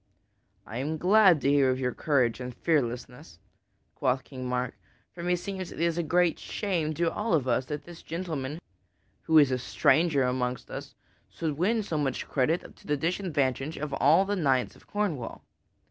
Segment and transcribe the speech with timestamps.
[0.65, 3.37] "I am glad to hear of your courage and fearlessness,"
[3.93, 4.73] quoth King Mark,
[5.13, 8.61] "for meseems it is a great shame to all of us that this gentleman,
[9.25, 10.95] who is a stranger amongst us,
[11.29, 15.43] should win so much credit to the disadvantage of all the knights of Cornwall.